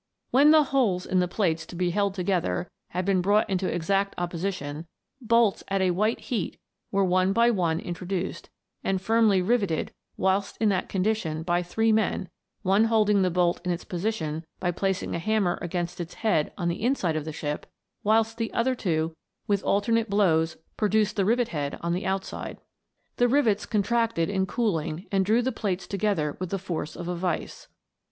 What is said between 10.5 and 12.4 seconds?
in that condition by three men,